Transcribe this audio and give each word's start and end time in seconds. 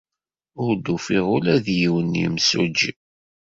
Ur 0.63 0.71
d-ufiɣ 0.77 1.25
ula 1.35 1.55
d 1.65 1.67
yiwen 1.79 2.07
n 2.15 2.19
yemsujji. 2.21 2.91